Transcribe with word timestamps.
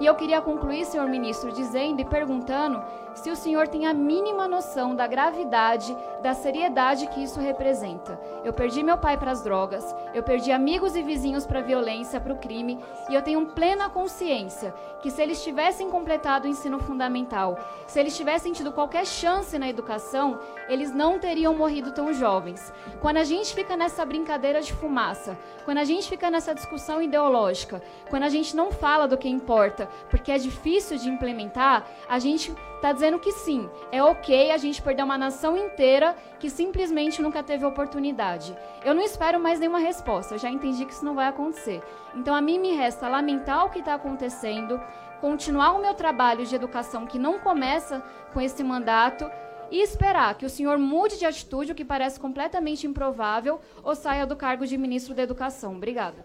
E 0.00 0.06
eu 0.06 0.14
queria 0.14 0.40
concluir, 0.40 0.86
senhor 0.86 1.06
ministro, 1.06 1.52
dizendo 1.52 2.00
e 2.00 2.06
perguntando 2.06 2.82
se 3.14 3.30
o 3.30 3.36
senhor 3.36 3.68
tem 3.68 3.86
a 3.86 3.92
mínima 3.92 4.48
noção 4.48 4.94
da 4.94 5.06
gravidade, 5.06 5.94
da 6.22 6.32
seriedade 6.32 7.06
que 7.08 7.22
isso 7.22 7.38
representa. 7.38 8.18
Eu 8.42 8.52
perdi 8.52 8.82
meu 8.82 8.96
pai 8.96 9.18
para 9.18 9.30
as 9.30 9.42
drogas, 9.42 9.94
eu 10.14 10.22
perdi 10.22 10.50
amigos 10.50 10.96
e 10.96 11.02
vizinhos 11.02 11.44
para 11.44 11.58
a 11.58 11.62
violência, 11.62 12.20
para 12.20 12.32
o 12.32 12.38
crime, 12.38 12.78
e 13.10 13.14
eu 13.14 13.20
tenho 13.20 13.44
plena 13.46 13.90
consciência 13.90 14.74
que 15.02 15.10
se 15.10 15.20
eles 15.20 15.42
tivessem 15.42 15.90
completado 15.90 16.46
o 16.46 16.50
ensino 16.50 16.78
fundamental, 16.78 17.58
se 17.86 17.98
eles 17.98 18.16
tivessem 18.16 18.52
tido 18.52 18.72
qualquer 18.72 19.06
chance 19.06 19.58
na 19.58 19.68
educação, 19.68 20.38
eles 20.68 20.94
não 20.94 21.18
teriam 21.18 21.54
morrido 21.54 21.92
tão 21.92 22.12
jovens. 22.14 22.72
Quando 23.00 23.18
a 23.18 23.24
gente 23.24 23.54
fica 23.54 23.76
nessa 23.76 24.04
brincadeira 24.04 24.62
de 24.62 24.72
fumaça, 24.72 25.36
quando 25.64 25.78
a 25.78 25.84
gente 25.84 26.08
fica 26.08 26.30
nessa 26.30 26.54
discussão 26.54 27.02
ideológica, 27.02 27.82
quando 28.08 28.22
a 28.22 28.28
gente 28.28 28.56
não 28.56 28.70
fala 28.70 29.06
do 29.06 29.18
que 29.18 29.28
importa, 29.28 29.89
porque 30.08 30.32
é 30.32 30.38
difícil 30.38 30.98
de 30.98 31.08
implementar, 31.08 31.86
a 32.08 32.18
gente 32.18 32.54
está 32.76 32.92
dizendo 32.92 33.18
que 33.18 33.32
sim, 33.32 33.68
é 33.92 34.02
ok 34.02 34.50
a 34.50 34.56
gente 34.56 34.80
perder 34.80 35.02
uma 35.02 35.18
nação 35.18 35.56
inteira 35.56 36.16
que 36.38 36.48
simplesmente 36.48 37.20
nunca 37.20 37.42
teve 37.42 37.64
oportunidade. 37.64 38.56
Eu 38.84 38.94
não 38.94 39.02
espero 39.02 39.38
mais 39.38 39.60
nenhuma 39.60 39.78
resposta, 39.78 40.34
eu 40.34 40.38
já 40.38 40.50
entendi 40.50 40.84
que 40.84 40.92
isso 40.92 41.04
não 41.04 41.14
vai 41.14 41.28
acontecer. 41.28 41.82
Então 42.14 42.34
a 42.34 42.40
mim 42.40 42.58
me 42.58 42.72
resta 42.72 43.08
lamentar 43.08 43.66
o 43.66 43.70
que 43.70 43.80
está 43.80 43.94
acontecendo, 43.94 44.80
continuar 45.20 45.72
o 45.72 45.82
meu 45.82 45.94
trabalho 45.94 46.46
de 46.46 46.54
educação 46.54 47.06
que 47.06 47.18
não 47.18 47.38
começa 47.38 48.02
com 48.32 48.40
esse 48.40 48.64
mandato 48.64 49.30
e 49.70 49.82
esperar 49.82 50.34
que 50.34 50.44
o 50.44 50.50
senhor 50.50 50.78
mude 50.78 51.18
de 51.18 51.24
atitude, 51.24 51.72
o 51.72 51.74
que 51.74 51.84
parece 51.84 52.18
completamente 52.18 52.86
improvável, 52.86 53.60
ou 53.82 53.94
saia 53.94 54.26
do 54.26 54.34
cargo 54.36 54.66
de 54.66 54.76
ministro 54.76 55.14
da 55.14 55.22
Educação. 55.22 55.76
Obrigada. 55.76 56.24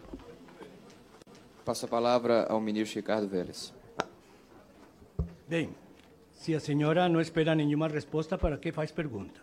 Passo 1.65 1.87
a 1.87 1.89
palavra 1.89 2.43
ao 2.43 2.61
ministro 2.61 2.99
Ricardo 2.99 3.27
Vélez. 3.27 3.73
Bem, 5.47 5.73
se 6.31 6.53
a 6.53 6.59
senhora 6.59 7.09
não 7.09 7.19
espera 7.19 7.55
nenhuma 7.55 7.87
resposta, 7.87 8.37
para 8.37 8.55
que 8.55 8.71
faz 8.71 8.91
pergunta? 8.91 9.41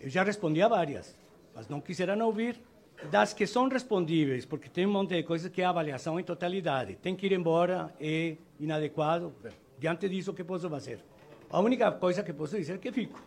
Eu 0.00 0.08
já 0.08 0.22
respondi 0.22 0.62
a 0.62 0.68
várias, 0.68 1.18
mas 1.52 1.66
não 1.66 1.80
quiseram 1.80 2.24
ouvir. 2.24 2.60
Das 3.10 3.32
que 3.32 3.44
são 3.44 3.68
respondíveis, 3.68 4.44
porque 4.46 4.68
tem 4.68 4.86
um 4.86 4.92
monte 4.92 5.16
de 5.16 5.24
coisas 5.24 5.50
que 5.50 5.60
é 5.60 5.64
avaliação 5.64 6.20
em 6.20 6.22
totalidade, 6.22 6.94
tem 6.94 7.16
que 7.16 7.26
ir 7.26 7.32
embora, 7.32 7.92
é 7.98 8.36
inadequado. 8.60 9.34
Diante 9.76 10.08
disso, 10.08 10.30
o 10.30 10.34
que 10.34 10.44
posso 10.44 10.70
fazer? 10.70 11.00
A 11.50 11.58
única 11.58 11.90
coisa 11.90 12.22
que 12.22 12.32
posso 12.32 12.56
dizer 12.56 12.74
é 12.74 12.78
que 12.78 12.92
fico. 12.92 13.20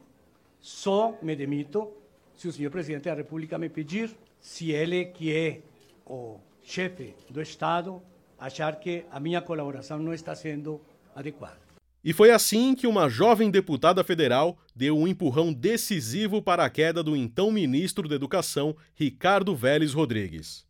Só 0.61 1.17
me 1.21 1.35
demito 1.35 1.91
se 2.33 2.47
o 2.47 2.53
senhor 2.53 2.71
presidente 2.71 3.03
da 3.03 3.13
República 3.13 3.57
me 3.57 3.67
pedir, 3.67 4.15
se 4.39 4.71
ele, 4.71 5.03
que 5.05 5.35
é 5.35 5.61
o 6.05 6.39
chefe 6.67 7.15
do 7.29 7.41
Estado, 7.41 8.01
achar 8.37 8.77
que 8.77 9.05
a 9.09 9.21
minha 9.21 9.41
colaboração 9.41 9.99
não 9.99 10.13
está 10.13 10.35
sendo 10.35 10.81
adequada. 11.15 11.57
E 12.03 12.11
foi 12.11 12.29
assim 12.29 12.75
que 12.75 12.85
uma 12.85 13.09
jovem 13.09 13.49
deputada 13.49 14.03
federal 14.03 14.57
deu 14.75 14.97
um 14.97 15.07
empurrão 15.07 15.53
decisivo 15.53 16.41
para 16.41 16.65
a 16.65 16.69
queda 16.69 17.01
do 17.01 17.15
então 17.15 17.51
ministro 17.51 18.07
da 18.09 18.15
Educação, 18.15 18.75
Ricardo 18.93 19.55
Vélez 19.55 19.93
Rodrigues. 19.93 20.65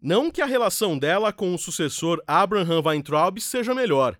Não 0.00 0.30
que 0.30 0.42
a 0.42 0.46
relação 0.46 0.98
dela 0.98 1.32
com 1.32 1.54
o 1.54 1.58
sucessor 1.58 2.22
Abraham 2.26 2.82
Weintraub 2.84 3.40
seja 3.40 3.74
melhor. 3.74 4.18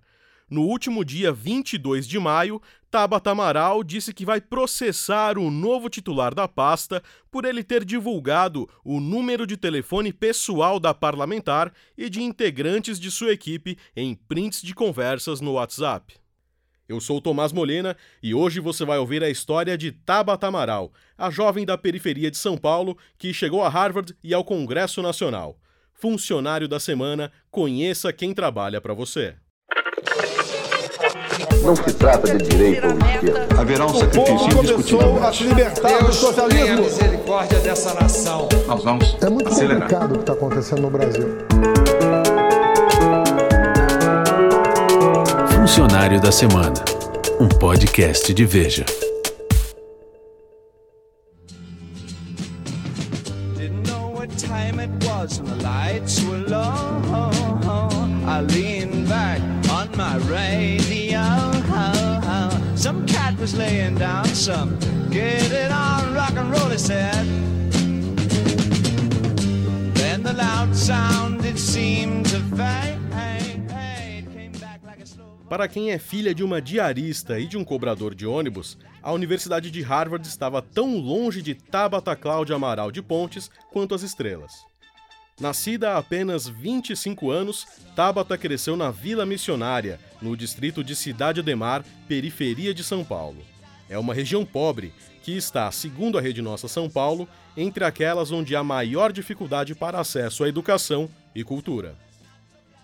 No 0.51 0.63
último 0.63 1.05
dia 1.05 1.31
22 1.31 2.09
de 2.09 2.19
maio, 2.19 2.61
Tabata 2.91 3.33
Amaral 3.33 3.85
disse 3.85 4.15
que 4.15 4.25
vai 4.25 4.41
processar 4.41 5.37
o 5.37 5.51
novo 5.51 5.91
titular 5.91 6.35
da 6.35 6.49
pasta 6.49 7.03
por 7.31 7.45
ele 7.45 7.63
ter 7.63 7.85
divulgado 7.85 8.67
o 8.83 8.99
número 8.99 9.47
de 9.47 9.59
telefone 9.59 10.11
pessoal 10.11 10.81
da 10.81 10.95
parlamentar 10.95 11.71
e 11.99 12.09
de 12.09 12.23
integrantes 12.23 12.99
de 12.99 13.11
sua 13.11 13.33
equipe 13.33 13.77
em 13.95 14.15
prints 14.15 14.63
de 14.63 14.75
conversas 14.75 15.39
no 15.43 15.53
WhatsApp. 15.53 16.15
Eu 16.89 16.99
sou 16.99 17.21
Tomás 17.21 17.53
Molina 17.53 17.95
e 18.23 18.35
hoje 18.35 18.59
você 18.59 18.87
vai 18.87 18.97
ouvir 18.97 19.23
a 19.23 19.29
história 19.29 19.77
de 19.77 19.93
Tabata 19.93 20.47
Amaral, 20.47 20.91
a 21.19 21.31
jovem 21.31 21.67
da 21.67 21.77
periferia 21.77 22.31
de 22.31 22.39
São 22.39 22.57
Paulo 22.57 22.97
que 23.19 23.35
chegou 23.35 23.63
a 23.63 23.69
Harvard 23.69 24.17
e 24.25 24.33
ao 24.33 24.43
Congresso 24.43 25.03
Nacional. 25.03 25.61
Funcionário 25.93 26.67
da 26.67 26.81
semana, 26.81 27.31
conheça 27.51 28.15
quem 28.15 28.33
trabalha 28.33 28.81
para 28.81 28.95
você. 28.95 29.37
Não 31.69 31.77
se 31.77 31.93
trata 31.93 32.35
de 32.35 32.49
direito 32.49 32.87
ou 32.87 32.93
esquerda. 32.93 33.61
Haverá 33.61 33.85
um 33.85 33.91
sacrifício 33.91 34.57
começou 34.57 35.23
a 35.23 35.31
se 35.31 35.45
libertar 35.45 36.03
do 36.03 36.15
socialismo. 36.15 36.79
a 36.79 36.81
misericórdia 36.81 37.59
dessa 37.59 37.93
nação. 37.93 38.49
Nós 38.67 38.83
vamos 38.83 39.15
É 39.21 39.29
muito 39.29 39.51
acelerar. 39.51 39.83
complicado 39.83 40.13
o 40.13 40.15
que 40.15 40.21
está 40.21 40.33
acontecendo 40.33 40.81
no 40.81 40.89
Brasil. 40.91 41.29
Funcionário 45.55 46.19
da 46.23 46.33
Semana, 46.33 46.73
um 47.39 47.49
podcast 47.51 48.33
de 48.33 48.47
Veja. 48.47 48.87
I 58.31 58.41
leaned 58.43 59.09
back 59.09 59.41
on 59.71 59.91
my 59.97 60.17
radio. 60.19 60.88
Was 63.49 63.57
laying 63.57 63.95
down 63.95 64.27
some 64.27 64.77
get 65.09 65.51
it 65.51 65.73
on 65.73 66.15
rock 66.15 66.37
and 66.37 66.51
roll, 66.51 66.69
he 66.69 66.77
said. 66.77 67.25
Then 69.95 70.23
the 70.23 70.35
loud 70.35 70.77
sound 70.77 71.43
it 71.47 71.59
seemed 71.59 72.27
to 72.27 72.41
fade. 72.55 72.99
Para 75.49 75.67
quem 75.67 75.93
é 75.93 75.99
filha 75.99 76.35
de 76.35 76.45
uma 76.45 76.61
diarista 76.61 77.41
e 77.41 77.47
de 77.47 77.57
um 77.57 77.65
cobrador 77.65 78.15
de 78.15 78.27
ônibus, 78.27 78.77
a 79.03 79.13
Universidade 79.13 79.71
de 79.71 79.81
Harvard 79.81 80.29
estava 80.29 80.61
tão 80.61 80.99
longe 80.99 81.41
de 81.41 81.55
Tabata 81.55 82.15
Cláudia 82.15 82.55
Amaral 82.55 82.93
de 82.93 83.01
Pontes 83.01 83.51
quanto 83.73 83.95
as 83.95 84.03
estrelas. 84.03 84.68
Nascida 85.41 85.93
há 85.93 85.99
apenas 85.99 86.49
25 86.49 87.31
anos, 87.31 87.65
Tabata 87.95 88.37
cresceu 88.37 88.77
na 88.77 88.91
Vila 88.91 89.25
Missionária, 89.25 90.01
no 90.21 90.37
distrito 90.37 90.83
de 90.83 90.97
Cidade 90.97 91.39
Ademar, 91.39 91.85
periferia 92.09 92.75
de 92.75 92.83
São 92.83 93.05
Paulo. 93.05 93.39
É 93.89 93.97
uma 93.97 94.13
região 94.13 94.45
pobre 94.45 94.93
que 95.23 95.37
está, 95.37 95.71
segundo 95.71 96.19
a 96.19 96.21
Rede 96.21 96.43
Nossa 96.43 96.67
São 96.67 96.91
Paulo, 96.91 97.29
entre 97.57 97.85
aquelas 97.85 98.33
onde 98.33 98.57
há 98.57 98.65
maior 98.65 99.13
dificuldade 99.13 99.77
para 99.77 100.01
acesso 100.01 100.43
à 100.43 100.49
educação 100.49 101.09
e 101.33 101.45
cultura. 101.45 101.97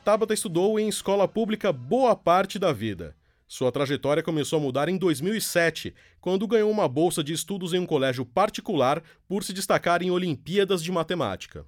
Tabata 0.05 0.33
estudou 0.33 0.79
em 0.79 0.89
escola 0.89 1.27
pública 1.27 1.73
boa 1.73 2.15
parte 2.15 2.57
da 2.57 2.73
vida. 2.73 3.17
Sua 3.49 3.73
trajetória 3.73 4.23
começou 4.23 4.59
a 4.59 4.63
mudar 4.63 4.89
em 4.89 4.97
2007, 4.97 5.93
quando 6.21 6.47
ganhou 6.47 6.71
uma 6.71 6.87
bolsa 6.87 7.25
de 7.25 7.33
estudos 7.33 7.73
em 7.73 7.81
um 7.81 7.87
colégio 7.87 8.25
particular 8.25 9.03
por 9.27 9.43
se 9.43 9.53
destacar 9.53 10.03
em 10.03 10.11
Olimpíadas 10.11 10.83
de 10.83 10.93
Matemática. 10.93 11.67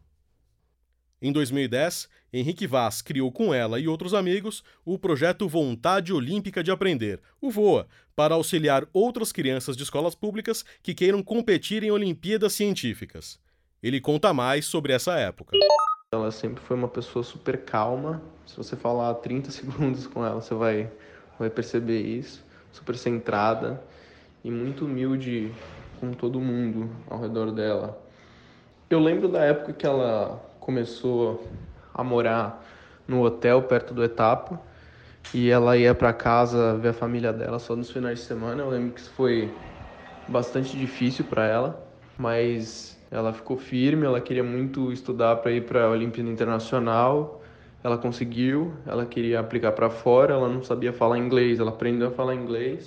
Em 1.21 1.33
2010, 1.33 2.11
Henrique 2.31 2.67
Vaz 2.67 3.01
criou 3.01 3.33
com 3.33 3.55
ela 3.55 3.81
e 3.81 3.89
outros 3.89 4.13
amigos 4.13 4.63
o 4.85 4.99
projeto 4.99 5.49
Vontade 5.49 6.13
Olímpica 6.13 6.63
de 6.63 6.71
Aprender, 6.71 7.21
o 7.41 7.51
VOA, 7.51 7.87
para 8.15 8.35
auxiliar 8.35 8.87
outras 8.93 9.33
crianças 9.33 9.77
de 9.77 9.83
escolas 9.83 10.15
públicas 10.15 10.63
que 10.83 10.95
queiram 10.95 11.23
competir 11.23 11.83
em 11.83 11.91
Olimpíadas 11.91 12.53
Científicas. 12.53 13.41
Ele 13.83 13.99
conta 13.99 14.35
mais 14.35 14.67
sobre 14.67 14.93
essa 14.93 15.15
época. 15.19 15.57
Ela 16.13 16.31
sempre 16.31 16.63
foi 16.63 16.77
uma 16.77 16.89
pessoa 16.89 17.23
super 17.23 17.65
calma. 17.65 18.23
Se 18.45 18.55
você 18.55 18.77
falar 18.77 19.15
30 19.25 19.51
segundos 19.51 20.07
com 20.07 20.25
ela, 20.25 20.43
você 20.43 20.55
vai, 20.55 20.91
vai 21.39 21.49
perceber 21.49 22.03
isso. 22.03 22.45
Super 22.73 22.95
centrada 22.95 23.83
e 24.45 24.51
muito 24.51 24.85
humilde 24.85 25.51
com 25.99 26.13
todo 26.13 26.39
mundo 26.39 26.91
ao 27.09 27.19
redor 27.19 27.51
dela. 27.53 27.99
Eu 28.91 29.01
lembro 29.01 29.29
da 29.29 29.43
época 29.43 29.73
que 29.73 29.87
ela 29.87 30.46
começou 30.67 31.49
a 31.95 32.03
morar 32.03 32.61
no 33.07 33.23
hotel 33.23 33.63
perto 33.63 33.95
do 33.95 34.03
Etapa 34.03 34.61
e 35.33 35.49
ela 35.49 35.77
ia 35.77 35.95
para 35.95 36.13
casa 36.13 36.77
ver 36.77 36.89
a 36.89 36.93
família 36.93 37.33
dela 37.33 37.61
só 37.61 37.77
nos 37.77 37.89
finais 37.89 38.19
de 38.19 38.25
semana. 38.25 38.65
Eu 38.65 38.71
lembro 38.71 38.93
que 38.93 39.01
isso 39.01 39.13
foi 39.13 39.55
bastante 40.27 40.77
difícil 40.77 41.25
para 41.25 41.47
ela, 41.47 41.89
mas 42.19 43.01
ela 43.13 43.33
ficou 43.33 43.57
firme, 43.57 44.05
ela 44.05 44.21
queria 44.21 44.43
muito 44.43 44.93
estudar 44.93 45.37
para 45.37 45.53
ir 45.53 45.65
para 45.65 45.85
a 45.85 45.91
Olimpíada 45.91 46.29
Internacional. 46.29 47.41
Ela 47.85 47.97
conseguiu, 47.97 48.75
ela 48.85 49.07
queria 49.07 49.39
aplicar 49.39 49.71
para 49.71 49.89
fora, 49.89 50.35
ela 50.35 50.49
não 50.49 50.65
sabia 50.65 50.93
falar 50.93 51.17
inglês, 51.17 51.61
ela 51.61 51.71
aprendeu 51.71 52.09
a 52.09 52.11
falar 52.11 52.35
inglês. 52.35 52.85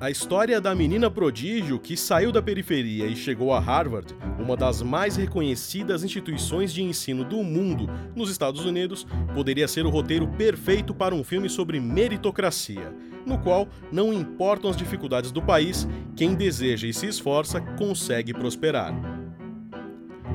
A 0.00 0.10
história 0.10 0.62
da 0.62 0.74
menina 0.74 1.10
prodígio 1.10 1.78
que 1.78 1.94
saiu 1.94 2.32
da 2.32 2.40
periferia 2.40 3.04
e 3.04 3.14
chegou 3.14 3.52
a 3.52 3.60
Harvard, 3.60 4.16
uma 4.38 4.56
das 4.56 4.80
mais 4.80 5.14
reconhecidas 5.14 6.02
instituições 6.02 6.72
de 6.72 6.82
ensino 6.82 7.22
do 7.22 7.42
mundo 7.42 7.86
nos 8.16 8.30
Estados 8.30 8.64
Unidos, 8.64 9.06
poderia 9.34 9.68
ser 9.68 9.84
o 9.84 9.90
roteiro 9.90 10.26
perfeito 10.26 10.94
para 10.94 11.14
um 11.14 11.22
filme 11.22 11.50
sobre 11.50 11.78
meritocracia, 11.78 12.94
no 13.26 13.36
qual 13.40 13.68
não 13.92 14.10
importam 14.10 14.70
as 14.70 14.76
dificuldades 14.76 15.30
do 15.30 15.42
país, 15.42 15.86
quem 16.16 16.34
deseja 16.34 16.88
e 16.88 16.94
se 16.94 17.06
esforça 17.06 17.60
consegue 17.60 18.32
prosperar. 18.32 18.94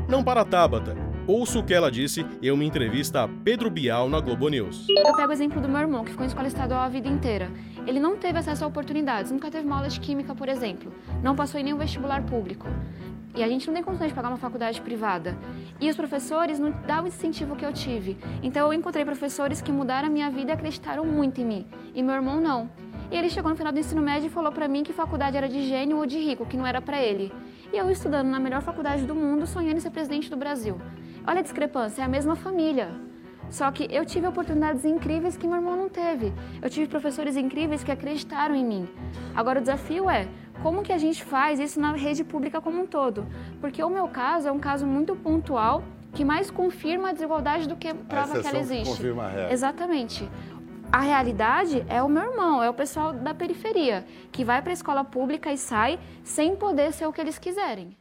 Não 0.08 0.24
para 0.24 0.46
Tabata. 0.46 1.05
Ouça 1.28 1.58
o 1.58 1.64
que 1.64 1.74
ela 1.74 1.90
disse 1.90 2.24
em 2.40 2.52
uma 2.52 2.64
entrevista 2.64 3.24
a 3.24 3.28
Pedro 3.28 3.68
Bial 3.68 4.08
na 4.08 4.20
Globo 4.20 4.48
News. 4.48 4.86
Eu 4.90 5.16
pego 5.16 5.30
o 5.30 5.34
exemplo 5.34 5.60
do 5.60 5.68
meu 5.68 5.82
irmão, 5.82 6.06
que 6.06 6.12
ficou 6.12 6.24
em 6.24 6.28
escola 6.28 6.48
estadual 6.48 6.82
a 6.82 6.88
vida 6.88 7.08
inteira. 7.08 7.50
Ele 7.88 8.00
não 8.00 8.16
teve 8.16 8.38
acesso 8.38 8.64
a 8.64 8.68
oportunidades, 8.68 9.32
nunca 9.32 9.50
teve 9.50 9.66
uma 9.66 9.78
aula 9.78 9.90
de 9.90 10.00
química, 10.00 10.36
por 10.36 10.48
exemplo. 10.48 10.94
Não 11.24 11.36
passou 11.36 11.60
em 11.60 11.64
nenhum 11.64 11.80
vestibular 11.80 12.24
público. 12.24 12.68
E 13.36 13.44
a 13.44 13.48
gente 13.48 13.66
não 13.66 13.74
tem 13.74 13.82
condições 13.82 14.10
de 14.10 14.14
pagar 14.14 14.28
uma 14.28 14.38
faculdade 14.38 14.80
privada. 14.82 15.36
E 15.82 15.90
os 15.90 15.96
professores 15.96 16.60
não 16.60 16.72
dão 16.86 17.06
o 17.06 17.08
incentivo 17.08 17.56
que 17.56 17.66
eu 17.66 17.74
tive. 17.74 18.18
Então 18.44 18.68
eu 18.68 18.74
encontrei 18.74 19.04
professores 19.04 19.62
que 19.62 19.72
mudaram 19.72 20.08
a 20.08 20.12
minha 20.12 20.30
vida 20.30 20.52
e 20.52 20.54
acreditaram 20.54 21.06
muito 21.06 21.42
em 21.42 21.46
mim. 21.46 21.68
E 21.96 22.04
meu 22.04 22.14
irmão 22.14 22.40
não. 22.40 22.70
E 23.12 23.18
ele 23.18 23.32
chegou 23.32 23.50
no 23.50 23.58
final 23.58 23.74
do 23.74 23.80
ensino 23.80 24.02
médio 24.02 24.28
e 24.28 24.30
falou 24.30 24.52
para 24.52 24.68
mim 24.68 24.84
que 24.84 24.94
faculdade 24.94 25.36
era 25.36 25.50
de 25.50 25.68
gênio 25.68 25.98
ou 25.98 26.06
de 26.06 26.20
rico, 26.20 26.46
que 26.46 26.56
não 26.56 26.68
era 26.68 26.82
para 26.82 27.02
ele. 27.02 27.34
E 27.74 27.78
eu 27.78 27.90
estudando 27.90 28.28
na 28.28 28.40
melhor 28.40 28.62
faculdade 28.62 29.06
do 29.06 29.16
mundo, 29.16 29.48
sonhando 29.48 29.78
em 29.78 29.80
ser 29.80 29.90
presidente 29.90 30.30
do 30.30 30.38
Brasil. 30.38 30.80
Olha 31.28 31.40
a 31.40 31.44
discrepância, 31.44 32.02
é 32.02 32.06
a 32.06 32.08
mesma 32.08 32.36
família. 32.36 32.90
Só 33.50 33.72
que 33.72 33.88
eu 33.92 34.06
tive 34.06 34.28
oportunidades 34.28 34.86
incríveis 34.86 35.38
que 35.38 35.48
meu 35.48 35.58
irmão 35.58 35.76
não 35.76 35.90
teve. 35.90 36.34
Eu 36.62 36.70
tive 36.70 36.88
professores 36.88 37.36
incríveis 37.38 37.84
que 37.84 37.92
acreditaram 37.92 38.56
em 38.56 38.66
mim. 38.66 38.90
Agora 39.36 39.60
o 39.60 39.62
desafio 39.62 40.10
é 40.10 40.28
como 40.62 40.82
que 40.82 40.92
a 40.92 40.98
gente 40.98 41.24
faz 41.24 41.60
isso 41.60 41.80
na 41.80 41.94
rede 41.94 42.24
pública 42.24 42.62
como 42.62 42.82
um 42.82 42.88
todo? 42.88 43.26
Porque 43.62 43.84
o 43.84 43.90
meu 43.90 44.08
caso 44.08 44.48
é 44.48 44.52
um 44.52 44.60
caso 44.60 44.86
muito 44.86 45.16
pontual 45.16 45.84
que 46.14 46.24
mais 46.24 46.50
confirma 46.50 47.10
a 47.10 47.12
desigualdade 47.12 47.68
do 47.68 47.76
que 47.76 47.94
prova 47.94 48.40
que 48.40 48.48
ela 48.48 48.60
existe. 48.60 48.90
Confirma 48.90 49.26
a 49.26 49.30
real. 49.30 49.52
Exatamente. 49.52 50.30
A 50.92 51.02
realidade 51.02 51.86
é 51.90 52.02
o 52.02 52.08
meu 52.08 52.24
irmão, 52.24 52.64
é 52.64 52.70
o 52.70 52.74
pessoal 52.74 53.12
da 53.12 53.34
periferia, 53.34 54.06
que 54.32 54.46
vai 54.46 54.62
para 54.62 54.72
a 54.72 54.74
escola 54.74 55.04
pública 55.04 55.52
e 55.52 55.58
sai 55.58 56.00
sem 56.24 56.56
poder 56.56 56.94
ser 56.94 57.06
o 57.06 57.12
que 57.12 57.20
eles 57.20 57.38
quiserem. 57.38 57.98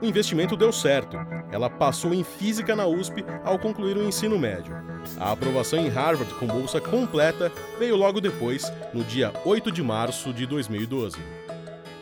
O 0.00 0.06
investimento 0.06 0.56
deu 0.56 0.72
certo. 0.72 1.16
Ela 1.50 1.70
passou 1.70 2.12
em 2.12 2.22
física 2.22 2.76
na 2.76 2.86
USP 2.86 3.24
ao 3.44 3.58
concluir 3.58 3.96
o 3.96 4.06
ensino 4.06 4.38
médio. 4.38 4.76
A 5.18 5.32
aprovação 5.32 5.78
em 5.78 5.88
Harvard 5.88 6.34
com 6.34 6.46
bolsa 6.46 6.80
completa 6.80 7.50
veio 7.78 7.96
logo 7.96 8.20
depois, 8.20 8.70
no 8.92 9.02
dia 9.04 9.32
8 9.44 9.70
de 9.70 9.82
março 9.82 10.32
de 10.32 10.46
2012. 10.46 11.16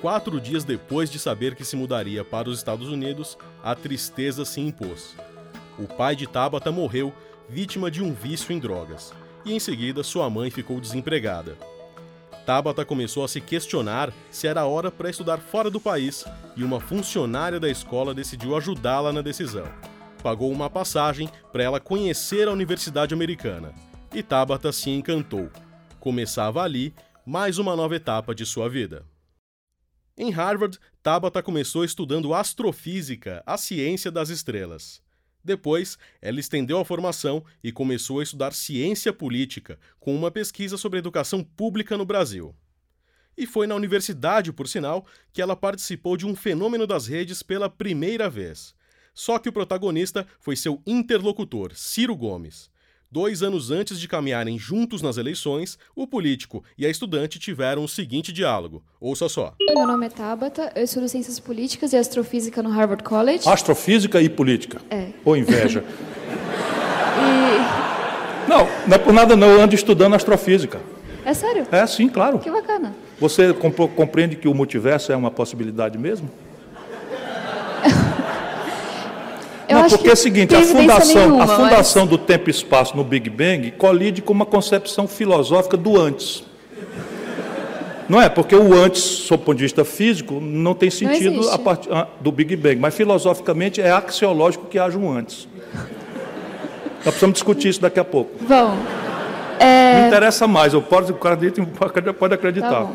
Quatro 0.01 0.41
dias 0.41 0.65
depois 0.65 1.11
de 1.11 1.19
saber 1.19 1.55
que 1.55 1.65
se 1.65 1.77
mudaria 1.77 2.25
para 2.25 2.49
os 2.49 2.59
Estados 2.59 2.89
Unidos, 2.89 3.39
a 3.63 3.75
tristeza 3.75 4.45
se 4.45 4.61
impôs. 4.61 5.15
O 5.79 5.87
pai 5.87 6.17
de 6.17 6.27
Tabata 6.27 6.73
morreu, 6.73 7.13
vítima 7.49 7.91
de 7.91 8.03
um 8.03 8.13
vício 8.13 8.53
em 8.53 8.59
drogas, 8.59 9.13
e 9.45 9.53
em 9.53 9.61
seguida 9.61 10.03
sua 10.03 10.29
mãe 10.29 10.51
ficou 10.51 10.81
desempregada. 10.81 11.57
Tabata 12.45 12.85
começou 12.85 13.25
a 13.25 13.29
se 13.29 13.41
questionar 13.41 14.13
se 14.31 14.47
era 14.47 14.67
hora 14.67 14.91
para 14.91 15.09
estudar 15.09 15.39
fora 15.39 15.71
do 15.71 15.81
país 15.81 16.25
e 16.55 16.63
uma 16.63 16.79
funcionária 16.79 17.59
da 17.59 17.71
escola 17.71 18.13
decidiu 18.15 18.55
ajudá-la 18.55 19.13
na 19.13 19.23
decisão. 19.23 19.67
Pagou 20.23 20.53
uma 20.53 20.69
passagem 20.69 21.29
para 21.53 21.63
ela 21.63 21.81
conhecer 21.81 22.47
a 22.47 22.53
Universidade 22.53 23.15
Americana. 23.15 23.75
E 24.13 24.23
Tabata 24.23 24.73
se 24.73 24.91
encantou. 24.91 25.51
Começava 25.99 26.63
ali 26.63 26.95
mais 27.27 27.59
uma 27.59 27.75
nova 27.75 27.97
etapa 27.97 28.35
de 28.35 28.45
sua 28.45 28.69
vida. 28.69 29.07
Em 30.17 30.31
Harvard, 30.31 30.79
Tabata 31.03 31.43
começou 31.43 31.85
estudando 31.85 32.35
astrofísica, 32.35 33.43
a 33.47 33.57
ciência 33.57 34.11
das 34.11 34.29
estrelas. 34.29 35.04
Depois, 35.45 35.99
ela 36.23 36.41
estendeu 36.41 36.79
a 36.79 36.85
formação 36.85 37.45
e 37.63 37.71
começou 37.71 38.21
a 38.21 38.23
estudar 38.23 38.55
ciência 38.55 39.13
política, 39.13 39.79
com 40.01 40.17
uma 40.17 40.31
pesquisa 40.31 40.79
sobre 40.79 40.99
educação 40.99 41.45
pública 41.45 41.99
no 41.99 42.07
Brasil. 42.07 42.55
E 43.37 43.47
foi 43.47 43.67
na 43.67 43.75
universidade, 43.75 44.53
por 44.53 44.67
sinal, 44.67 45.05
que 45.33 45.43
ela 45.43 45.55
participou 45.55 46.17
de 46.17 46.25
um 46.25 46.35
fenômeno 46.35 46.87
das 46.87 47.07
redes 47.07 47.43
pela 47.43 47.69
primeira 47.69 48.31
vez. 48.31 48.75
Só 49.13 49.39
que 49.39 49.49
o 49.49 49.53
protagonista 49.53 50.27
foi 50.41 50.57
seu 50.57 50.83
interlocutor, 50.87 51.75
Ciro 51.75 52.17
Gomes. 52.17 52.71
Dois 53.11 53.43
anos 53.43 53.71
antes 53.71 54.01
de 54.01 54.09
caminharem 54.09 54.59
juntos 54.59 55.01
nas 55.01 55.17
eleições, 55.17 55.79
o 55.95 56.07
político 56.07 56.65
e 56.77 56.85
a 56.85 56.91
estudante 56.91 57.39
tiveram 57.39 57.85
o 57.85 57.89
seguinte 57.89 58.33
diálogo. 58.33 58.83
Ouça 59.01 59.29
só. 59.29 59.55
Meu 59.61 59.87
nome 59.87 60.07
é 60.07 60.09
Tabata, 60.09 60.73
eu 60.75 60.85
estudo 60.85 61.09
Ciências 61.09 61.39
Políticas 61.39 61.93
e 61.93 61.97
Astrofísica 61.97 62.63
no 62.63 62.71
Harvard 62.71 63.05
College. 63.05 63.49
Astrofísica 63.49 64.21
e 64.21 64.29
política. 64.29 64.81
É. 64.91 65.09
Ou 65.25 65.37
inveja. 65.37 65.85
E... 67.17 68.49
Não, 68.49 68.67
não 68.89 68.95
é 68.97 68.99
por 68.99 69.13
nada 69.13 69.37
não, 69.37 69.49
eu 69.49 69.63
ando 69.63 69.75
estudando 69.75 70.15
astrofísica. 70.15 70.81
É 71.25 71.33
sério? 71.33 71.67
É, 71.71 71.87
sim, 71.87 72.09
claro. 72.09 72.41
Que 72.41 72.51
bacana. 72.51 72.95
Você 73.19 73.55
compreende 73.55 74.37
que 74.37 74.49
o 74.49 74.53
multiverso 74.53 75.13
é 75.13 75.17
uma 75.17 75.31
possibilidade 75.31 75.97
mesmo? 75.97 76.29
Eu 79.67 79.74
não, 79.93 79.99
porque 79.99 80.11
é 80.11 80.13
o 80.13 80.17
seguinte, 80.17 80.55
a 80.55 80.63
fundação, 80.63 81.15
nenhuma, 81.15 81.45
a 81.45 81.47
mas- 81.47 81.57
fundação 81.57 82.07
do 82.07 82.19
tempo 82.19 82.49
e 82.49 82.53
espaço 82.53 82.97
no 82.97 83.05
Big 83.05 83.29
Bang 83.31 83.71
colide 83.73 84.23
com 84.23 84.33
uma 84.33 84.47
concepção 84.47 85.07
filosófica 85.07 85.77
do 85.77 86.01
antes. 86.01 86.45
Não 88.09 88.21
é? 88.21 88.29
Porque 88.29 88.55
o 88.55 88.75
antes, 88.75 89.03
sob 89.03 89.43
o 89.43 89.47
ponto 89.47 89.57
de 89.57 89.65
vista 89.65 89.85
físico, 89.85 90.35
não 90.41 90.75
tem 90.75 90.91
sentido 90.91 91.39
existe. 91.39 91.55
a 91.55 91.59
partir 91.59 91.89
ah, 91.91 92.07
do 92.21 92.31
Big 92.31 92.55
Bang, 92.57 92.77
mas 92.77 92.95
filosoficamente 92.95 93.81
é 93.81 93.91
axiológico 93.91 94.67
que 94.67 94.79
haja 94.79 94.99
um 94.99 95.11
antes. 95.11 95.49
Nós 96.97 97.15
precisamos 97.15 97.35
discutir 97.35 97.69
isso 97.69 97.81
daqui 97.81 97.99
a 97.99 98.05
pouco. 98.05 98.31
Vamos. 98.47 98.79
Não 99.61 100.07
interessa 100.09 100.47
mais, 100.47 100.75
eu 100.75 100.83
posso, 100.83 101.13
o 101.13 101.15
cara 101.15 101.37
pode 102.13 102.35
acreditar. 102.35 102.71
Tá. 102.71 102.91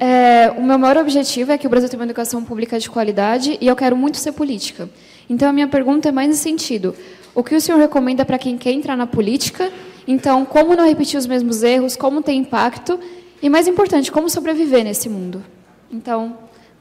É, 0.00 0.52
o 0.56 0.62
meu 0.62 0.78
maior 0.78 0.96
objetivo 0.96 1.52
é 1.52 1.58
que 1.58 1.66
o 1.66 1.70
Brasil 1.70 1.88
tenha 1.88 2.00
uma 2.00 2.06
educação 2.06 2.42
pública 2.42 2.78
de 2.78 2.90
qualidade 2.90 3.56
e 3.60 3.68
eu 3.68 3.76
quero 3.76 3.96
muito 3.96 4.16
ser 4.16 4.32
política. 4.32 4.88
Então, 5.32 5.48
a 5.48 5.52
minha 5.52 5.66
pergunta 5.66 6.10
é 6.10 6.12
mais 6.12 6.28
nesse 6.28 6.42
sentido. 6.42 6.94
O 7.34 7.42
que 7.42 7.54
o 7.54 7.60
senhor 7.60 7.78
recomenda 7.78 8.22
para 8.22 8.36
quem 8.36 8.58
quer 8.58 8.70
entrar 8.70 8.98
na 8.98 9.06
política? 9.06 9.72
Então, 10.06 10.44
como 10.44 10.76
não 10.76 10.86
repetir 10.86 11.18
os 11.18 11.26
mesmos 11.26 11.62
erros? 11.62 11.96
Como 11.96 12.22
ter 12.22 12.34
impacto? 12.34 13.00
E, 13.40 13.48
mais 13.48 13.66
importante, 13.66 14.12
como 14.12 14.28
sobreviver 14.28 14.84
nesse 14.84 15.08
mundo? 15.08 15.42
Então, 15.90 16.36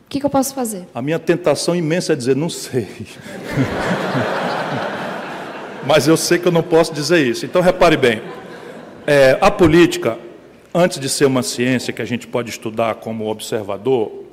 o 0.05 0.09
que, 0.09 0.19
que 0.19 0.25
eu 0.25 0.29
posso 0.29 0.53
fazer? 0.53 0.85
A 0.93 1.01
minha 1.01 1.17
tentação 1.17 1.73
imensa 1.73 2.11
é 2.11 2.15
dizer, 2.15 2.35
não 2.35 2.49
sei. 2.49 2.89
Mas 5.87 6.09
eu 6.09 6.17
sei 6.17 6.37
que 6.37 6.45
eu 6.45 6.51
não 6.51 6.61
posso 6.61 6.93
dizer 6.93 7.25
isso. 7.25 7.45
Então, 7.45 7.61
repare 7.61 7.95
bem: 7.95 8.21
é, 9.07 9.37
a 9.39 9.49
política, 9.49 10.19
antes 10.75 10.99
de 10.99 11.07
ser 11.07 11.23
uma 11.23 11.41
ciência 11.41 11.93
que 11.93 12.01
a 12.01 12.05
gente 12.05 12.27
pode 12.27 12.49
estudar 12.49 12.95
como 12.95 13.29
observador, 13.29 14.25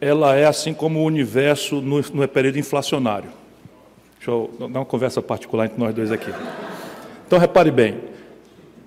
ela 0.00 0.36
é 0.36 0.46
assim 0.46 0.72
como 0.72 1.00
o 1.00 1.04
universo 1.04 1.80
no, 1.80 2.00
no 2.00 2.28
período 2.28 2.60
inflacionário. 2.60 3.39
Deixa 4.20 4.32
eu 4.32 4.50
dar 4.58 4.66
uma 4.66 4.84
conversa 4.84 5.22
particular 5.22 5.64
entre 5.64 5.80
nós 5.80 5.94
dois 5.94 6.12
aqui. 6.12 6.30
Então, 7.26 7.38
repare 7.38 7.70
bem: 7.70 8.00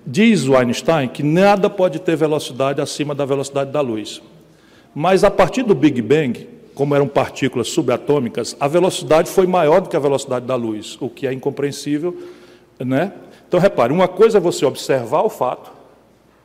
diz 0.06 0.46
o 0.46 0.56
Einstein 0.56 1.08
que 1.08 1.24
nada 1.24 1.68
pode 1.68 1.98
ter 1.98 2.14
velocidade 2.14 2.80
acima 2.80 3.16
da 3.16 3.24
velocidade 3.24 3.72
da 3.72 3.80
luz. 3.80 4.22
Mas 4.94 5.24
a 5.24 5.30
partir 5.32 5.64
do 5.64 5.74
Big 5.74 6.00
Bang, 6.00 6.48
como 6.72 6.94
eram 6.94 7.08
partículas 7.08 7.66
subatômicas, 7.66 8.56
a 8.60 8.68
velocidade 8.68 9.28
foi 9.28 9.44
maior 9.44 9.80
do 9.80 9.88
que 9.88 9.96
a 9.96 9.98
velocidade 9.98 10.46
da 10.46 10.54
luz, 10.54 10.96
o 11.00 11.10
que 11.10 11.26
é 11.26 11.32
incompreensível, 11.32 12.16
né? 12.78 13.12
Então 13.48 13.58
repare, 13.58 13.92
uma 13.92 14.06
coisa 14.06 14.38
é 14.38 14.40
você 14.40 14.64
observar 14.64 15.22
o 15.22 15.28
fato, 15.28 15.72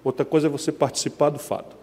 outra 0.03 0.25
coisa 0.25 0.48
é 0.48 0.50
você 0.50 0.72
participar 0.72 1.29
do 1.29 1.38
fato. 1.38 1.77